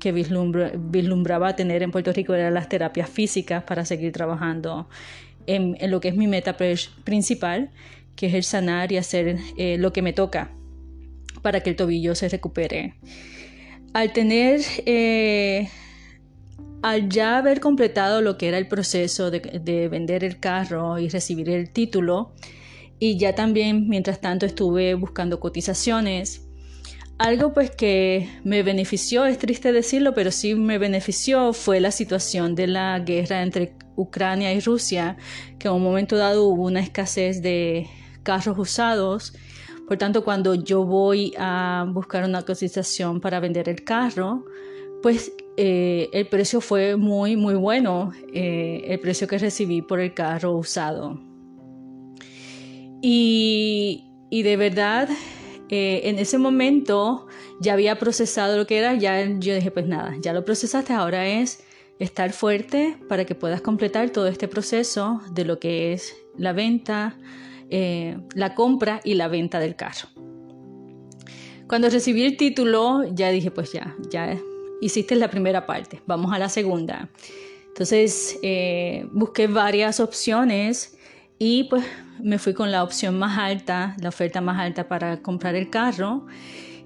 que 0.00 0.12
vislumbraba 0.12 1.54
tener 1.56 1.82
en 1.82 1.90
Puerto 1.90 2.12
Rico 2.12 2.34
eran 2.34 2.54
las 2.54 2.68
terapias 2.68 3.08
físicas 3.08 3.62
para 3.64 3.84
seguir 3.84 4.12
trabajando 4.12 4.88
en, 5.46 5.76
lo 5.90 6.00
que 6.00 6.08
es 6.08 6.16
mi 6.16 6.26
meta 6.26 6.56
principal, 7.04 7.70
que 8.16 8.26
es 8.26 8.34
el 8.34 8.44
sanar 8.44 8.92
y 8.92 8.96
hacer 8.96 9.38
eh, 9.56 9.76
lo 9.78 9.92
que 9.92 10.02
me 10.02 10.12
toca 10.12 10.50
para 11.42 11.60
que 11.60 11.70
el 11.70 11.76
tobillo 11.76 12.14
se 12.14 12.28
recupere. 12.28 12.94
Al 13.94 14.12
tener 14.12 14.60
eh, 14.86 15.68
al 16.82 17.08
ya 17.08 17.38
haber 17.38 17.60
completado 17.60 18.20
lo 18.20 18.38
que 18.38 18.48
era 18.48 18.58
el 18.58 18.68
proceso 18.68 19.30
de, 19.30 19.88
vender 19.88 20.24
el 20.24 20.38
carro 20.38 20.98
y 20.98 21.08
recibir 21.08 21.50
el 21.50 21.70
título, 21.70 22.32
y 22.98 23.16
ya 23.16 23.34
también 23.34 23.88
mientras 23.88 24.20
tanto 24.20 24.46
estuve 24.46 24.94
buscando 24.94 25.40
cotizaciones, 25.40 26.44
algo 27.18 27.52
pues 27.52 27.70
que 27.70 28.28
me 28.44 28.62
benefició, 28.62 29.26
es 29.26 29.38
triste 29.38 29.72
decirlo, 29.72 30.14
pero 30.14 30.30
sí 30.30 30.54
me 30.54 30.78
benefició 30.78 31.52
fue 31.52 31.80
la 31.80 31.90
situación 31.90 32.54
de 32.54 32.68
la 32.68 33.00
guerra 33.00 33.42
entre 33.42 33.74
Ucrania 33.96 34.52
y 34.52 34.60
Rusia, 34.60 35.16
que 35.58 35.66
en 35.66 35.74
un 35.74 35.82
momento 35.82 36.16
dado 36.16 36.44
hubo 36.44 36.64
una 36.64 36.80
escasez 36.80 37.42
de 37.42 37.88
carros 38.22 38.56
usados. 38.56 39.34
Por 39.88 39.98
tanto, 39.98 40.22
cuando 40.22 40.54
yo 40.54 40.84
voy 40.84 41.34
a 41.38 41.86
buscar 41.88 42.24
una 42.24 42.42
cotización 42.42 43.20
para 43.20 43.40
vender 43.40 43.68
el 43.68 43.82
carro, 43.82 44.44
pues 45.02 45.32
eh, 45.60 46.08
el 46.12 46.28
precio 46.28 46.60
fue 46.60 46.94
muy, 46.94 47.34
muy 47.34 47.56
bueno, 47.56 48.12
eh, 48.32 48.84
el 48.86 49.00
precio 49.00 49.26
que 49.26 49.38
recibí 49.38 49.82
por 49.82 49.98
el 49.98 50.14
carro 50.14 50.52
usado. 50.52 51.20
Y, 53.02 54.04
de 54.30 54.56
verdad, 54.56 55.08
eh, 55.68 56.02
en 56.04 56.20
ese 56.20 56.38
momento 56.38 57.26
ya 57.60 57.72
había 57.72 57.98
procesado 57.98 58.56
lo 58.56 58.68
que 58.68 58.78
era, 58.78 58.94
ya 58.94 59.20
yo 59.40 59.52
dije, 59.52 59.72
pues 59.72 59.84
nada, 59.84 60.14
ya 60.20 60.32
lo 60.32 60.44
procesaste, 60.44 60.92
ahora 60.92 61.26
es 61.26 61.64
estar 61.98 62.30
fuerte 62.30 62.96
para 63.08 63.24
que 63.24 63.34
puedas 63.34 63.60
completar 63.60 64.10
todo 64.10 64.28
este 64.28 64.46
proceso 64.46 65.20
de 65.32 65.44
lo 65.44 65.58
que 65.58 65.92
es 65.92 66.14
la 66.36 66.52
venta, 66.52 67.18
la 67.68 68.54
compra 68.54 69.00
y 69.02 69.14
la 69.14 69.26
venta 69.26 69.58
del 69.58 69.74
carro. 69.74 70.08
Cuando 71.66 71.90
recibí 71.90 72.22
el 72.22 72.36
título, 72.36 73.02
ya 73.12 73.30
dije, 73.30 73.50
pues 73.50 73.72
ya, 73.72 73.96
ya 74.08 74.38
hiciste 74.80 75.14
la 75.16 75.28
primera 75.28 75.66
parte, 75.66 76.02
vamos 76.06 76.32
a 76.32 76.38
la 76.38 76.48
segunda. 76.48 77.08
Entonces 77.68 78.38
eh, 78.42 79.06
busqué 79.12 79.46
varias 79.46 80.00
opciones 80.00 80.98
y 81.38 81.64
pues 81.64 81.84
me 82.20 82.38
fui 82.38 82.52
con 82.52 82.72
la 82.72 82.82
opción 82.82 83.18
más 83.18 83.38
alta, 83.38 83.96
la 84.00 84.08
oferta 84.08 84.40
más 84.40 84.58
alta 84.58 84.88
para 84.88 85.22
comprar 85.22 85.54
el 85.54 85.70
carro 85.70 86.26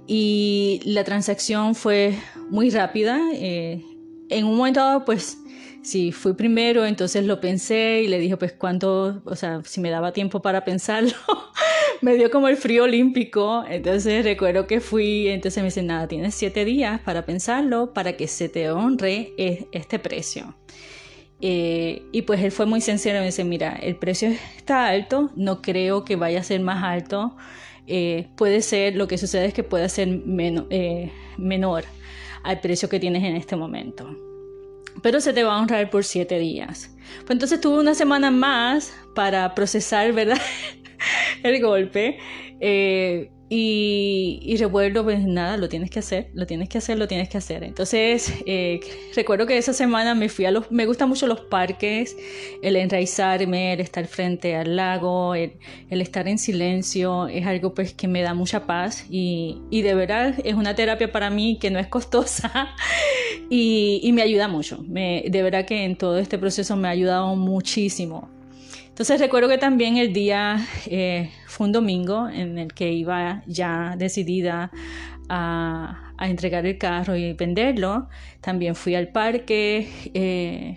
y 0.07 0.81
la 0.85 1.05
transacción 1.05 1.75
fue 1.75 2.19
muy 2.51 2.71
rápida. 2.71 3.19
Eh, 3.33 3.83
en 4.29 4.45
un 4.45 4.57
momento 4.57 4.81
dado 4.81 5.05
pues 5.05 5.39
si 5.83 6.13
fui 6.13 6.35
primero, 6.35 6.87
entonces 6.87 7.25
lo 7.25 7.41
pensé 7.41 8.03
y 8.03 8.09
le 8.09 8.19
dije 8.19 8.37
pues 8.37 8.53
cuánto, 8.53 9.21
o 9.25 9.37
sea, 9.37 9.63
si 9.65 9.81
me 9.81 9.91
daba 9.91 10.13
tiempo 10.13 10.41
para 10.41 10.65
pensarlo. 10.65 11.13
me 12.03 12.15
dio 12.15 12.31
como 12.31 12.49
el 12.49 12.57
frío 12.57 12.85
olímpico, 12.85 13.65
entonces 13.69 14.25
recuerdo 14.25 14.67
que 14.67 14.81
fui, 14.81 15.29
entonces 15.29 15.63
me 15.63 15.69
dice, 15.69 15.83
nada, 15.83 16.09
tienes 16.09 16.35
siete 16.35 16.65
días 16.65 17.01
para 17.01 17.25
pensarlo, 17.25 17.93
para 17.93 18.17
que 18.17 18.27
se 18.29 18.49
te 18.49 18.71
honre 18.71 19.33
este 19.37 19.99
precio. 19.99 20.57
Eh, 21.41 22.03
y 22.13 22.23
pues 22.23 22.41
él 22.43 22.53
fue 22.53 22.67
muy 22.67 22.81
sincero, 22.81 23.19
me 23.19 23.27
dice, 23.27 23.45
mira, 23.45 23.73
el 23.75 23.97
precio 23.97 24.29
está 24.57 24.87
alto, 24.87 25.31
no 25.35 25.63
creo 25.63 26.05
que 26.05 26.17
vaya 26.17 26.41
a 26.41 26.45
ser 26.45 26.61
más 26.61 26.85
alto, 26.85 27.37
eh, 27.89 28.29
puede 28.37 28.63
ser, 28.63 28.95
lo 28.95 29.09
que 29.09 29.19
sucede 29.19 29.47
es 29.47 29.55
que 29.55 29.65
puede 29.65 29.89
ser 29.89 30.09
eh, 30.71 31.11
menor 31.39 31.85
al 32.45 32.61
precio 32.61 32.89
que 32.89 33.01
tienes 33.01 33.25
en 33.25 33.37
este 33.37 33.57
momento. 33.57 34.32
Pero 35.03 35.21
se 35.21 35.33
te 35.33 35.43
va 35.45 35.57
a 35.57 35.61
honrar 35.61 35.91
por 35.91 36.05
siete 36.05 36.39
días. 36.39 36.95
Pues 37.21 37.31
entonces 37.31 37.61
tuve 37.61 37.79
una 37.79 37.95
semana 37.95 38.31
más 38.31 38.93
para 39.15 39.55
procesar, 39.55 40.13
¿verdad? 40.13 40.41
el 41.43 41.61
golpe. 41.63 42.19
Eh, 42.61 43.31
y, 43.55 44.57
recuerdo, 44.57 45.05
pues 45.05 45.23
nada, 45.23 45.59
lo 45.59 45.69
tienes 45.69 45.91
que 45.91 45.99
hacer, 45.99 46.31
lo 46.33 46.47
tienes 46.47 46.71
que 46.71 46.79
hacer, 46.79 46.97
lo 46.97 47.07
tienes 47.07 47.29
que 47.29 47.37
hacer. 47.37 47.63
Entonces, 47.65 48.33
eh, 48.47 48.81
recuerdo 49.15 49.47
que 49.47 49.59
esa 49.59 49.75
semana 49.75 50.15
me 50.15 50.31
fui 50.31 50.47
a 50.47 50.51
los, 50.51 50.71
me 50.71 50.87
gustan 50.87 51.11
mucho 51.11 51.27
los 51.27 51.43
parques, 51.43 52.17
el 52.63 52.77
enraizarme, 52.77 53.75
el 53.75 53.81
estar 53.81 54.07
frente 54.07 54.57
al 54.57 54.77
lago, 54.77 55.35
el, 55.35 55.53
estar 55.91 56.29
en 56.29 56.39
silencio, 56.39 57.29
es 57.29 57.47
algo 57.47 57.75
pues 57.75 57.93
que 57.93 58.09
me 58.09 58.23
da 58.23 58.33
mucha 58.33 58.67
paz 58.67 59.05
y, 59.11 59.61
y 59.69 59.83
de 59.83 59.95
verdad 59.95 60.35
es 60.45 60.55
una 60.55 60.75
terapia 60.75 61.13
para 61.13 61.29
mí 61.29 61.59
que 61.61 61.71
no 61.71 61.79
es 61.79 61.89
costosa 61.89 62.75
y, 63.51 64.11
me 64.15 64.23
ayuda 64.23 64.49
mucho. 64.49 64.79
De 64.79 65.43
verdad 65.43 65.67
que 65.67 65.85
en 65.85 65.97
todo 65.97 66.19
este 66.19 66.39
proceso 66.39 66.75
me 66.77 66.89
ha 66.89 66.93
ayudado 66.93 67.37
muchísimo. 67.37 68.31
Entonces 68.93 69.19
recuerdo 69.19 69.49
que 69.49 69.57
también 69.57 69.97
el 69.97 70.13
día 70.13 70.67
eh, 70.85 71.31
fue 71.47 71.67
un 71.67 71.73
domingo 71.73 72.29
en 72.29 72.59
el 72.59 72.75
que 72.75 72.93
iba 72.93 73.43
ya 73.47 73.95
decidida 73.97 74.71
a, 75.31 76.13
entregar 76.21 76.67
el 76.67 76.77
carro 76.77 77.17
y 77.17 77.33
venderlo. 77.33 78.11
También 78.43 78.75
fui 78.77 78.95
al 78.95 79.09
parque 79.09 79.89
eh, 80.13 80.77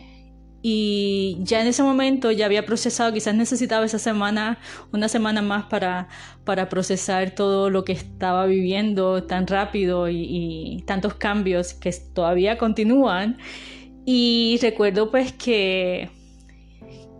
y 0.62 1.38
ya 1.42 1.62
en 1.62 1.68
ese 1.68 1.84
momento 1.84 2.32
ya 2.32 2.46
había 2.46 2.66
procesado, 2.66 3.14
quizás 3.14 3.36
necesitaba 3.36 3.86
esa 3.86 4.00
semana, 4.00 4.58
una 4.92 5.10
semana 5.10 5.44
más 5.44 5.66
para, 5.66 6.08
para 6.44 6.70
procesar 6.70 7.32
todo 7.32 7.70
lo 7.70 7.84
que 7.84 7.92
estaba 7.92 8.48
viviendo 8.48 9.26
tan 9.26 9.46
rápido 9.46 10.10
y, 10.10 10.84
tantos 10.88 11.16
cambios 11.16 11.76
que 11.76 11.92
todavía 11.92 12.58
continúan. 12.58 13.38
Y 14.06 14.58
recuerdo 14.62 15.12
pues 15.12 15.34
que, 15.34 16.10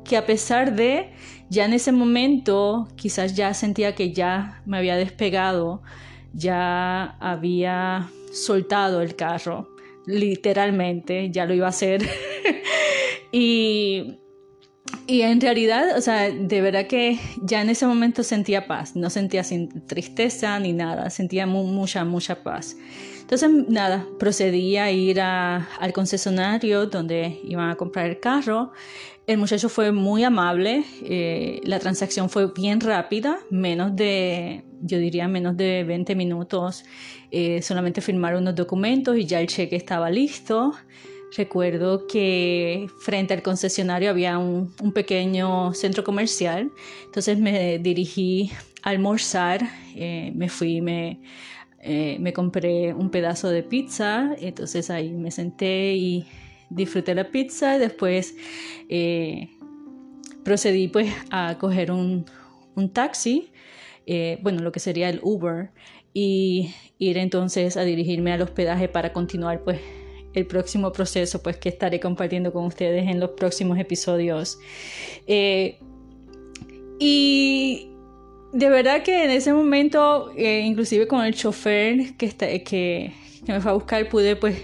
que 0.08 0.18
a 0.18 0.26
pesar 0.26 0.76
de, 0.76 1.12
ya 1.50 1.66
en 1.66 1.74
ese 1.74 1.92
momento 1.92 2.88
quizás 2.96 3.36
ya 3.36 3.54
sentía 3.54 3.96
que 3.96 4.14
ya 4.14 4.62
me 4.66 4.78
había 4.78 4.96
despegado, 4.96 5.82
ya 6.34 7.18
había 7.20 8.10
soltado 8.32 9.02
el 9.02 9.16
carro, 9.16 9.70
literalmente, 10.06 11.32
ya 11.32 11.46
lo 11.46 11.54
iba 11.54 11.68
a 11.68 11.70
hacer. 11.70 12.02
Y, 13.38 14.20
y 15.08 15.22
en 15.24 15.42
realidad, 15.42 15.98
o 15.98 16.00
sea, 16.00 16.32
de 16.32 16.62
verdad 16.62 16.88
que 16.88 17.20
ya 17.42 17.62
en 17.62 17.70
ese 17.70 17.86
momento 17.86 18.24
sentía 18.24 18.66
paz, 18.66 18.96
no 18.96 19.10
sentía 19.10 19.44
sin 19.44 19.86
tristeza 19.86 20.58
ni 20.60 20.72
nada, 20.72 21.10
sentía 21.10 21.46
mucha, 21.46 22.06
mucha 22.06 22.44
paz. 22.44 22.78
Entonces, 23.26 23.50
nada, 23.70 24.06
procedí 24.20 24.78
a 24.78 24.92
ir 24.92 25.20
al 25.20 25.94
concesionario 25.94 26.86
donde 26.86 27.40
iban 27.44 27.72
a 27.72 27.76
comprar 27.76 28.06
el 28.06 28.20
carro. 28.20 28.72
El 29.26 29.40
muchacho 29.40 29.68
fue 29.68 29.92
muy 29.92 30.24
amable, 30.24 30.84
eh, 31.02 31.60
la 31.64 31.80
transacción 31.80 32.30
fue 32.30 32.52
bien 32.54 32.80
rápida, 32.80 33.40
menos 33.50 33.96
de, 33.96 34.64
yo 34.80 35.00
diría, 35.00 35.28
menos 35.28 35.58
de 35.58 35.84
20 35.84 36.14
minutos. 36.14 36.84
Eh, 37.32 37.64
solamente 37.64 38.00
firmaron 38.00 38.44
unos 38.44 38.54
documentos 38.54 39.18
y 39.18 39.26
ya 39.26 39.42
el 39.42 39.48
cheque 39.48 39.76
estaba 39.76 40.12
listo. 40.12 40.76
Recuerdo 41.36 42.06
que 42.06 42.86
frente 43.00 43.34
al 43.34 43.42
concesionario 43.42 44.12
había 44.12 44.38
un, 44.38 44.72
pequeño 44.94 45.74
centro 45.74 46.04
comercial, 46.04 46.72
entonces 47.06 47.40
me 47.40 47.80
dirigí 47.80 48.52
a 48.84 48.92
almorzar, 48.92 49.68
eh, 49.96 50.32
me 50.36 50.48
fui, 50.48 50.82
me, 50.82 51.20
eh, 51.86 52.18
me 52.20 52.34
compré 52.34 52.94
un 52.94 53.10
pedazo 53.10 53.50
de 53.50 53.64
pizza, 53.64 54.36
entonces 54.40 54.90
ahí 54.90 55.14
me 55.14 55.32
senté 55.32 55.96
y 55.96 56.26
disfruté 56.70 57.16
la 57.16 57.30
pizza 57.30 57.76
y 57.76 57.80
después 57.80 58.36
eh, 58.90 59.50
procedí 60.44 60.88
pues 60.88 61.14
a 61.30 61.58
coger 61.60 61.92
un, 61.92 62.26
un 62.76 62.90
taxi, 62.92 63.52
bueno, 64.42 64.62
lo 64.62 64.72
que 64.72 64.80
sería 64.80 65.10
el 65.10 65.20
Uber, 65.24 65.72
y 66.14 66.74
ir 66.98 67.18
entonces 67.18 67.76
a 67.76 67.84
dirigirme 67.84 68.32
al 68.32 68.42
hospedaje 68.42 68.88
para 68.88 69.12
continuar 69.12 69.64
pues 69.64 69.80
el 70.34 70.46
próximo 70.48 70.92
proceso 70.92 71.42
pues 71.44 71.58
que 71.58 71.70
estaré 71.70 72.00
compartiendo 72.00 72.54
con 72.54 72.66
ustedes 72.66 73.08
en 73.08 73.20
los 73.20 73.32
próximos 73.32 73.78
episodios. 73.80 74.58
Eh, 75.28 75.78
y 77.00 77.90
de 78.56 78.70
verdad 78.70 79.04
que 79.04 79.26
en 79.26 79.32
ese 79.32 79.52
momento, 79.52 80.32
eh, 80.38 80.62
inclusive 80.62 81.08
con 81.08 81.26
el 81.26 81.36
chofer 81.36 82.16
que, 82.16 82.26
está, 82.26 82.48
que, 82.60 83.12
me 83.46 83.60
fue 83.60 83.72
a 83.72 83.74
buscar, 83.74 84.08
pude 84.08 84.38
pues, 84.38 84.56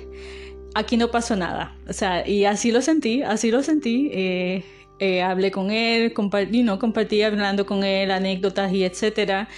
aquí 0.73 0.95
no 0.95 1.11
pasó 1.11 1.35
nada. 1.35 1.75
O 1.89 1.93
sea, 1.93 2.25
y 2.25 2.45
así 2.45 2.71
lo 2.71 2.81
sentí, 2.81 3.21
así 3.21 3.51
lo 3.51 3.61
sentí. 3.63 4.09
Eh, 4.13 5.21
hablé 5.21 5.51
con 5.51 5.71
él, 5.71 6.13
compartí, 6.13 6.63
no, 6.63 6.79
compartí 6.79 7.21
hablando 7.21 7.65
con 7.65 7.83
él 7.83 8.11
anécdotas 8.11 8.71
y 8.71 8.85
etcétera. 8.85 9.49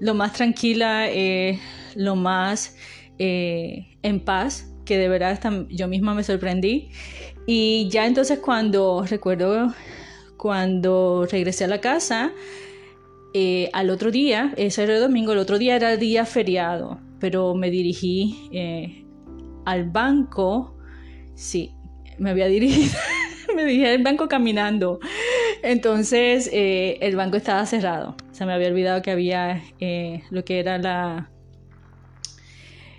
Lo 0.00 0.14
más 0.14 0.32
tranquila, 0.32 1.08
lo 1.94 2.16
más 2.16 2.76
en 3.18 4.20
paz 4.24 4.72
que 4.84 4.98
de 4.98 5.08
verdad 5.08 5.38
yo 5.68 5.86
misma 5.88 6.14
me 6.14 6.24
sorprendí. 6.24 6.88
Y 7.46 7.88
ya 7.90 8.06
entonces 8.06 8.38
cuando 8.38 9.04
recuerdo 9.04 9.74
cuando 10.36 11.24
regresé 11.30 11.64
a 11.64 11.68
la 11.68 11.80
casa, 11.80 12.32
eh, 13.34 13.70
al 13.72 13.90
otro 13.90 14.10
día, 14.10 14.52
ese 14.56 14.82
era 14.82 14.94
el 14.96 15.00
domingo, 15.00 15.32
el 15.32 15.38
otro 15.38 15.58
día 15.58 15.76
era 15.76 15.92
el 15.94 15.98
día 15.98 16.26
feriado, 16.26 17.00
pero 17.18 17.54
me 17.54 17.70
dirigí 17.70 18.50
eh, 18.52 19.06
al 19.64 19.88
banco, 19.90 20.76
sí, 21.34 21.74
me 22.18 22.30
había 22.30 22.46
dirigido, 22.46 22.94
me 23.56 23.64
dirigí 23.64 23.86
al 23.86 24.02
banco 24.02 24.28
caminando. 24.28 25.00
Entonces 25.62 26.50
eh, 26.52 26.98
el 27.00 27.16
banco 27.16 27.36
estaba 27.36 27.64
cerrado, 27.64 28.16
se 28.32 28.44
me 28.44 28.52
había 28.52 28.68
olvidado 28.68 29.00
que 29.00 29.10
había 29.10 29.62
lo 30.30 30.44
que 30.44 30.58
era 30.58 30.76
la, 30.78 31.30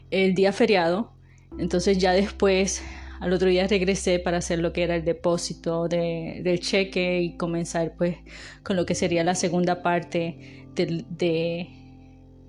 el 0.09 0.33
día 0.33 0.51
feriado. 0.51 1.13
Entonces 1.59 1.99
ya 1.99 2.13
después, 2.13 2.83
al 3.23 3.31
otro 3.31 3.47
día 3.47 3.65
regresé 3.67 4.19
para 4.19 4.39
hacer 4.39 4.59
lo 4.59 4.73
que 4.73 4.83
era 4.83 4.97
el 4.97 5.05
depósito 5.05 5.87
del 5.87 6.59
cheque 6.59 7.21
y 7.21 7.37
comenzar 7.37 7.93
pues 7.97 8.17
con 8.63 8.75
lo 8.75 8.85
que 8.85 8.95
sería 8.95 9.23
la 9.23 9.33
segunda 9.33 9.81
parte 9.81 10.67
del, 10.75 11.05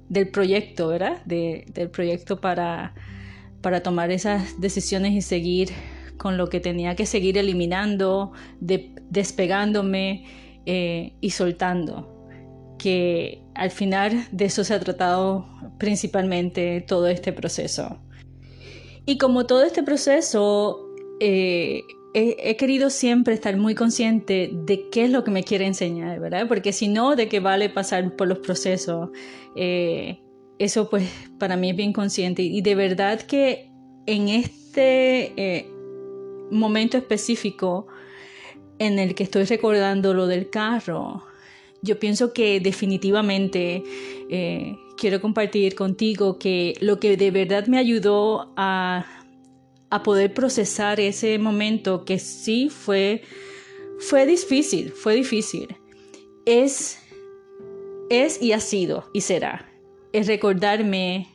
del 0.09 0.29
proyecto, 0.31 0.89
¿verdad? 0.89 1.25
del 1.27 1.91
proyecto 1.91 2.41
para, 2.41 2.93
para 3.63 3.85
tomar 3.85 4.11
esas 4.11 4.61
decisiones 4.61 5.13
y 5.13 5.23
seguir 5.23 5.71
con 6.17 6.37
lo 6.37 6.49
que 6.49 6.59
tenía 6.59 6.97
que 6.97 7.07
seguir 7.07 7.39
eliminando, 7.39 8.33
despegándome 8.59 10.25
eh, 10.67 11.13
y 11.21 11.31
soltando. 11.31 12.27
Que 12.81 13.45
al 13.55 13.71
final 13.71 14.27
de 14.33 14.47
eso 14.47 14.65
se 14.65 14.75
ha 14.75 14.81
tratado 14.81 15.47
principalmente 15.79 16.81
todo 16.81 17.07
este 17.07 17.33
proceso. 17.33 18.01
Y 19.07 19.19
como 19.19 19.47
todo 19.47 19.63
este 19.63 19.83
proceso, 19.83 20.89
eh, 21.21 21.85
he, 22.15 22.57
querido 22.57 22.89
siempre 22.91 23.35
estar 23.35 23.57
muy 23.57 23.75
consciente 23.75 24.51
de 24.53 24.89
qué 24.89 25.05
es 25.05 25.11
lo 25.11 25.25
que 25.25 25.31
me 25.31 25.45
quiere 25.45 25.67
enseñar, 25.67 26.21
¿verdad? 26.21 26.49
Porque 26.49 26.73
si 26.73 26.89
no, 26.89 27.15
de 27.17 27.29
qué 27.29 27.41
vale 27.41 27.69
pasar 27.69 28.17
por 28.17 28.29
los 28.29 28.39
procesos. 28.39 29.11
Eh, 29.57 30.21
eso 30.59 30.89
pues 30.89 31.09
para 31.39 31.57
mí 31.57 31.71
es 31.71 31.77
bien 31.77 31.93
consciente. 31.93 32.43
Y 32.43 32.63
de 32.63 32.75
verdad 32.75 33.21
que 33.21 33.71
en 34.07 34.29
este 34.29 35.33
eh, 35.37 35.69
momento 36.51 36.97
específico 36.97 37.87
en 38.79 38.99
el 38.99 39.15
que 39.15 39.25
estoy 39.25 39.45
recordando 39.45 40.15
lo 40.15 40.27
del 40.27 40.49
carro, 40.49 41.25
yo 41.83 41.99
pienso 41.99 42.33
que 42.33 42.61
definitivamente 42.61 43.83
quiero 44.97 45.21
compartir 45.21 45.75
contigo 45.75 46.39
que 46.39 46.75
lo 46.81 46.99
que 47.01 47.17
de 47.17 47.31
verdad 47.31 47.67
me 47.67 47.79
ayudó 47.79 48.53
a, 48.57 49.07
poder 50.03 50.35
procesar 50.35 50.99
ese 50.99 51.39
momento 51.39 52.05
que 52.05 52.19
sí 52.19 52.69
fue, 52.69 53.23
fue 54.01 54.27
difícil, 54.27 54.91
fue 54.91 55.15
difícil, 55.15 55.69
es, 56.47 56.99
es 58.11 58.43
y 58.43 58.51
ha 58.51 58.59
sido 58.59 59.09
y 59.13 59.21
será, 59.21 59.71
es 60.13 60.27
recordarme 60.27 61.29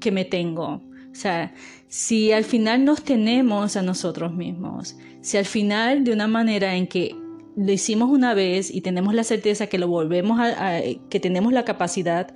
que 0.00 0.10
me 0.10 0.24
tengo. 0.24 0.82
O 1.12 1.14
sea, 1.14 1.54
si 1.86 2.32
al 2.32 2.42
final 2.42 2.84
nos 2.84 3.04
tenemos 3.04 3.76
a 3.76 3.82
nosotros 3.82 4.34
mismos, 4.34 4.96
si 5.20 5.36
al 5.36 5.44
final 5.44 6.02
de 6.02 6.12
una 6.12 6.26
manera 6.26 6.74
en 6.74 6.88
que 6.88 7.14
lo 7.56 7.70
hicimos 7.70 8.10
una 8.10 8.34
vez 8.34 8.68
y 8.74 8.80
tenemos 8.80 9.14
la 9.14 9.22
certeza 9.22 9.68
que 9.68 9.78
lo 9.78 9.86
volvemos 9.86 10.40
a 10.40 10.80
que 11.08 11.20
tenemos 11.20 11.52
la 11.52 11.64
capacidad 11.64 12.34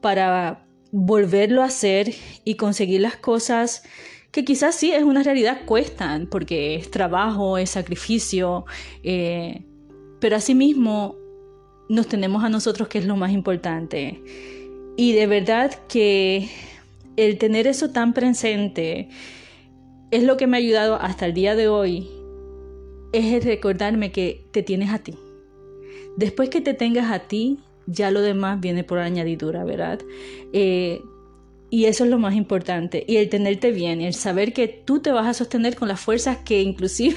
para 0.00 0.66
volverlo 0.92 1.62
a 1.62 1.66
hacer 1.66 2.14
y 2.44 2.56
conseguir 2.56 3.00
las 3.00 3.16
cosas 3.16 3.82
que 4.30 4.44
quizás 4.44 4.74
sí 4.74 4.92
es 4.92 5.02
una 5.02 5.22
realidad 5.22 5.62
cuestan, 5.66 6.26
porque 6.26 6.76
es 6.76 6.90
trabajo, 6.90 7.58
es 7.58 7.70
sacrificio, 7.70 8.64
eh, 9.02 9.64
pero 10.20 10.36
asimismo 10.36 11.16
nos 11.88 12.06
tenemos 12.06 12.44
a 12.44 12.48
nosotros 12.48 12.88
que 12.88 12.98
es 12.98 13.06
lo 13.06 13.16
más 13.16 13.32
importante. 13.32 14.22
Y 14.96 15.12
de 15.12 15.26
verdad 15.26 15.74
que 15.88 16.48
el 17.16 17.38
tener 17.38 17.66
eso 17.66 17.90
tan 17.90 18.12
presente 18.12 19.08
es 20.10 20.22
lo 20.22 20.36
que 20.36 20.46
me 20.46 20.56
ha 20.56 20.60
ayudado 20.60 20.96
hasta 20.96 21.26
el 21.26 21.34
día 21.34 21.56
de 21.56 21.68
hoy, 21.68 22.08
es 23.12 23.32
el 23.32 23.42
recordarme 23.42 24.12
que 24.12 24.44
te 24.52 24.62
tienes 24.62 24.90
a 24.90 25.00
ti. 25.00 25.14
Después 26.16 26.48
que 26.50 26.60
te 26.60 26.74
tengas 26.74 27.10
a 27.10 27.20
ti, 27.20 27.58
ya 27.90 28.10
lo 28.10 28.20
demás 28.20 28.60
viene 28.60 28.84
por 28.84 28.98
añadidura, 28.98 29.64
¿verdad? 29.64 30.00
Eh, 30.52 31.02
y 31.70 31.84
eso 31.84 32.04
es 32.04 32.10
lo 32.10 32.18
más 32.18 32.34
importante. 32.34 33.04
Y 33.06 33.16
el 33.16 33.28
tenerte 33.28 33.70
bien, 33.70 34.00
el 34.00 34.14
saber 34.14 34.52
que 34.52 34.68
tú 34.68 35.00
te 35.00 35.12
vas 35.12 35.26
a 35.26 35.34
sostener 35.34 35.76
con 35.76 35.88
las 35.88 36.00
fuerzas 36.00 36.38
que 36.38 36.62
inclusive 36.62 37.16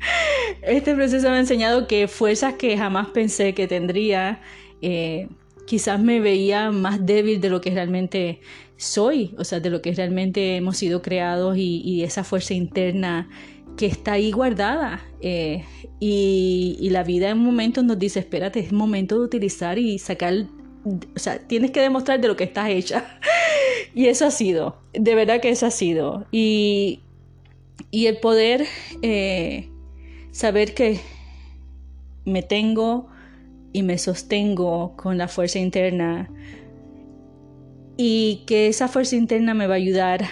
este 0.62 0.94
proceso 0.94 1.28
me 1.30 1.36
ha 1.36 1.40
enseñado 1.40 1.86
que 1.86 2.08
fuerzas 2.08 2.54
que 2.54 2.76
jamás 2.76 3.08
pensé 3.08 3.54
que 3.54 3.66
tendría, 3.66 4.40
eh, 4.82 5.28
quizás 5.66 6.00
me 6.00 6.20
veía 6.20 6.70
más 6.70 7.04
débil 7.04 7.40
de 7.40 7.50
lo 7.50 7.60
que 7.60 7.70
realmente 7.70 8.40
soy, 8.76 9.34
o 9.38 9.44
sea, 9.44 9.60
de 9.60 9.70
lo 9.70 9.80
que 9.80 9.92
realmente 9.92 10.56
hemos 10.56 10.76
sido 10.76 11.00
creados 11.00 11.56
y 11.56 12.02
esa 12.02 12.24
fuerza 12.24 12.54
interna 12.54 13.28
que 13.76 13.86
está 13.86 14.12
ahí 14.12 14.30
guardada. 14.30 15.02
Eh, 15.20 15.64
y, 16.00 16.88
la 16.90 17.02
vida 17.02 17.30
en 17.30 17.38
un 17.38 17.44
momento 17.44 17.82
nos 17.82 17.98
dice, 17.98 18.20
espérate, 18.20 18.60
es 18.60 18.72
momento 18.72 19.18
de 19.18 19.24
utilizar 19.24 19.78
y 19.78 19.98
sacar, 19.98 20.34
o 20.84 21.18
sea, 21.18 21.38
tienes 21.38 21.70
que 21.70 21.80
demostrar 21.80 22.20
de 22.20 22.28
lo 22.28 22.36
que 22.36 22.44
estás 22.44 22.70
hecha. 22.70 23.18
y 23.94 24.06
eso 24.06 24.26
ha 24.26 24.30
sido, 24.30 24.76
de 24.92 25.14
verdad 25.14 25.40
que 25.40 25.50
eso 25.50 25.66
ha 25.66 25.70
sido. 25.70 26.26
Y, 26.30 27.00
y 27.90 28.06
el 28.06 28.18
poder 28.18 28.66
eh, 29.02 29.70
saber 30.30 30.74
que 30.74 31.00
me 32.24 32.42
tengo 32.42 33.08
y 33.72 33.82
me 33.82 33.98
sostengo 33.98 34.96
con 34.96 35.18
la 35.18 35.28
fuerza 35.28 35.58
interna 35.58 36.30
y 37.96 38.44
que 38.46 38.68
esa 38.68 38.88
fuerza 38.88 39.16
interna 39.16 39.54
me 39.54 39.66
va 39.66 39.74
a 39.74 39.76
ayudar 39.76 40.24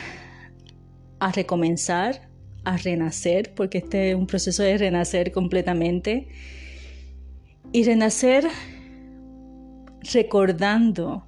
a 1.20 1.30
recomenzar, 1.32 2.28
a 2.64 2.76
renacer, 2.76 3.54
porque 3.54 3.78
este 3.78 4.10
es 4.10 4.16
un 4.16 4.26
proceso 4.26 4.62
de 4.62 4.78
renacer 4.78 5.32
completamente. 5.32 6.28
Y 7.72 7.84
renacer 7.84 8.46
recordando 10.12 11.24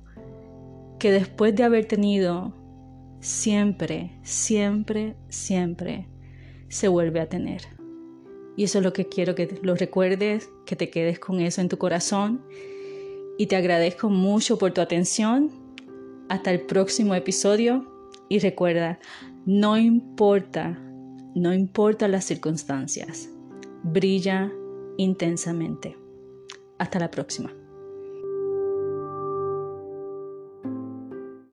que 0.99 1.11
después 1.11 1.55
de 1.55 1.65
haber 1.65 1.87
tenido, 1.87 2.55
siempre, 3.21 4.11
siempre, 4.23 5.17
siempre 5.29 6.07
se 6.69 6.89
vuelve 6.89 7.21
a 7.21 7.29
tener. 7.29 7.63
Y 8.57 8.65
eso 8.65 8.79
es 8.79 8.85
lo 8.85 8.93
que 8.93 9.09
quiero 9.09 9.35
que 9.35 9.59
lo 9.63 9.75
recuerdes, 9.75 10.49
que 10.65 10.77
te 10.77 10.91
quedes 10.91 11.19
con 11.19 11.41
eso 11.41 11.61
en 11.61 11.69
tu 11.69 11.79
corazón. 11.79 12.43
Y 13.37 13.47
te 13.47 13.57
agradezco 13.57 14.11
mucho 14.11 14.59
por 14.59 14.73
tu 14.73 14.81
atención. 14.81 15.51
Hasta 16.29 16.53
el 16.53 16.61
próximo 16.61 17.15
episodio. 17.15 17.85
Y 18.29 18.39
recuerda, 18.39 19.01
no 19.45 19.77
importa, 19.77 20.79
no 21.35 21.53
importa 21.53 22.09
las 22.09 22.25
circunstancias. 22.25 23.29
Brilla 23.83 24.53
intensamente. 24.97 25.97
Hasta 26.79 26.99
la 26.99 27.11
próxima. 27.11 27.53